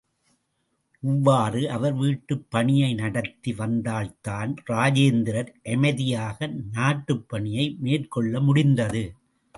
[1.03, 9.03] இவ்வாறு அவர் வீட்டுப் பணியை நடத்தி வந்ததால்தான் இராஜேந்திரர் அமைதியாக நாட்டுப் பணியை மேற்கொள்ள முடிந்தது.